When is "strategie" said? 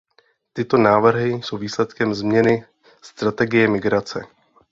3.01-3.67